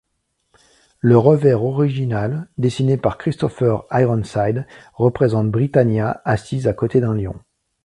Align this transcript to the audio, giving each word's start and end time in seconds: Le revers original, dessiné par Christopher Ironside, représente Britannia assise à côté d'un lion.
Le 0.99 1.15
revers 1.15 1.63
original, 1.63 2.47
dessiné 2.57 2.97
par 2.97 3.19
Christopher 3.19 3.83
Ironside, 3.91 4.65
représente 4.95 5.51
Britannia 5.51 6.23
assise 6.25 6.65
à 6.67 6.73
côté 6.73 6.99
d'un 7.01 7.13
lion. 7.13 7.35